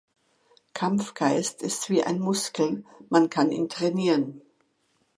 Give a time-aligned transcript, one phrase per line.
[0.73, 4.41] Kampfgeist ist wie ein Muskel, man kann ihn trainieren.